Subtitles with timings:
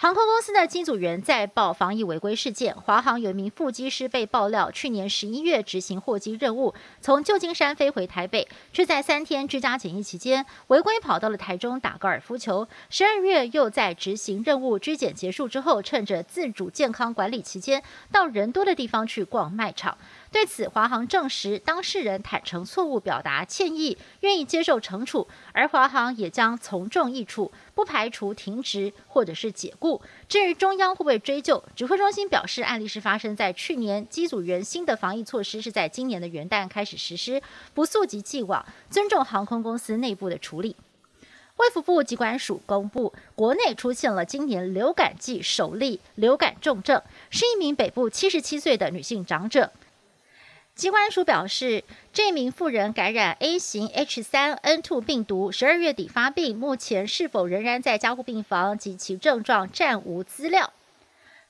[0.00, 12.68] 航空公司的机组员在报防疫违规事件，华航有一名副机师被爆料，去年十一月执行货机任务，从旧金山飞回台北，却在三天居家检疫期间违规跑到了台中打高尔夫球。
[12.88, 19.98] 十二月又在执行任务居检结束之后，趁着自主健康管理期间，到人多的地方去逛卖场。
[20.30, 30.02] 对此，华航证实当事人坦诚错误，表达歉意，愿意接受惩处，而华航也将从重益处，不排除停职或者是解雇。
[30.28, 37.40] 至于中央会不会追究，指挥中心表示，案例是发生在去年，机组员新的防疫措施是在今年的元旦开始实施，
[37.74, 40.74] 不溯及既往，尊重航空公司内部的处理。
[41.58, 49.70] 卫福部疾管署公布，国内出现了今年流感季首例流感重症，是一名北部七十七岁的女性长者。
[50.78, 60.72] 机关署表示，这名妇人感染 A 型 H3N2 病毒，十二月底发病，目前是否仍然在加护病房及其症状暂无资料。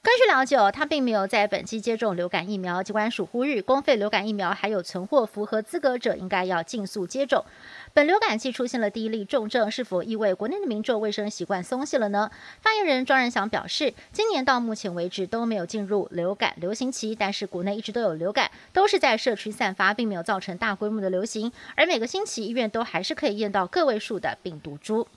[0.00, 2.82] 根据了解，他并没有在本季接种流感疫苗。
[2.82, 7.44] 机关署呼吁，公费流感疫苗还有存货，符合资格者应该要尽速接种。
[7.92, 12.30] 本流感季出现了第一例重症，是否意味国内的民众卫生习惯松懈了呢？
[12.62, 21.52] 发言人庄仁祥表示，今年到目前为止都没有进入流感流行期，但是国内一直都有流感，都是在社区散发，并没有造成大规模的流行。
[21.74, 25.08] 而每个星期医院都还是可以验到个位数的病毒株。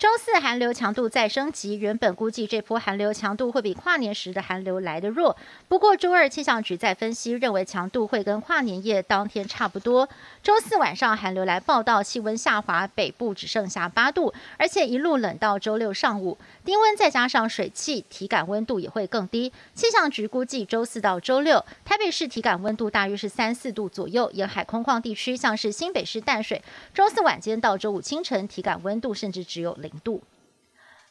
[0.00, 5.36] 周四寒流强度再升级，原本估计这波寒流强度会比跨年时的寒流来得弱。
[5.68, 10.08] 不过周二气象局在分析，认为强度会跟跨年夜当天差不多。
[10.42, 16.38] 周四晚上寒流来报道，气温下滑，北部只剩下八度，而且一路冷到周六上午。
[16.64, 19.52] 低温再加上水汽，体感温度也会更低。
[19.74, 26.62] 气象局估计周四到周六，台北市体感温度大约是三四度左右，沿海空旷地区像是新北市淡水，
[26.94, 29.89] 周四晚间到周五清晨，体感温度甚至只有零。
[30.02, 30.22] 度。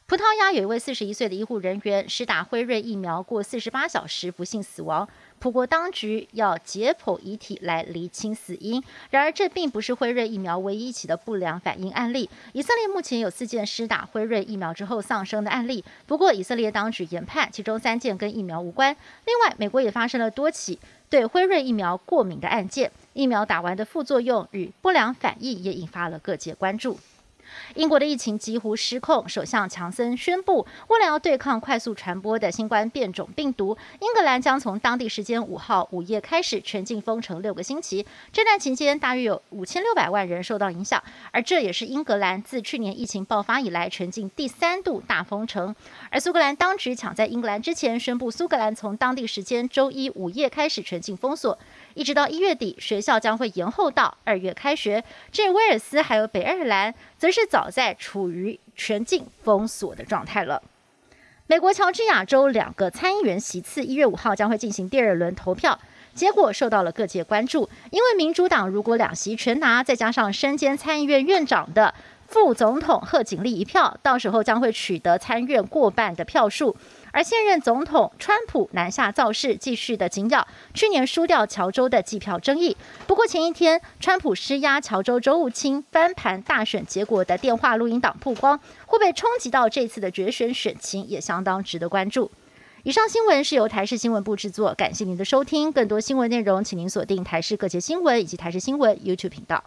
[0.06, 5.08] 葡萄牙有一位四十一岁的医护人员施打辉瑞疫苗过四十八小时不幸死亡，
[5.38, 8.82] 葡国当局要解剖遗体来厘清死因。
[9.10, 12.28] 然而，这并不是辉瑞疫苗唯一起的不良反应案例。
[12.52, 18.96] 以色列目前有四件施打辉瑞疫苗之后丧生的案例，不过以色列当局研判其中三件跟疫苗无关。
[19.26, 20.76] 另外，美国也发生了多起
[21.08, 26.98] 对辉瑞疫苗过敏的案件，疫苗打完的副作用与不良反应也引发了各界关注。
[27.74, 38.06] 英国的疫情几乎失控，首相强森宣布，为了要对抗快速传播的新冠变种病毒，英格兰将从当地时间五号午夜开始全境封城六个星期。
[38.32, 45.74] 这段期间，大约有五千六百万人受到影响，而这也是英格兰自去年疫情爆发以来全境第三度大封城。
[46.10, 51.58] 而苏格兰当局抢在英格兰之前宣布，苏格兰从当地时间周一午夜开始全境封锁。
[51.94, 55.02] 一直到一月底，学校将会延后到二月开学。
[55.32, 60.62] 至于威尔斯还有北爱尔兰，则是早在处于全境封锁的状态了。
[61.46, 65.78] 美国乔治亚州两个参议员席次，一月五号将会进行第二轮投票，
[66.14, 67.68] 结果受到了各界关注。
[67.90, 71.92] 因为民主党如果两席全拿，再加上身兼参议院院长的
[72.26, 76.74] 副总统贺锦丽一票，到时候将会取得参院过半的票数。
[77.12, 82.76] 而现任总统川普南下造势，继续的紧咬去年输掉乔州的计票争议。
[83.06, 92.30] 不过前一天，川普施压乔州州务卿翻盘大选结果的电话录音档曝光，会被冲击到这次的决选选情，也相当值得关注。
[92.82, 95.70] 以上新闻是由台视新闻部制作，感谢您的收听。
[95.70, 99.62] 更多新闻内容，请您锁定台视各界新闻以及台视新闻 YouTube 频道。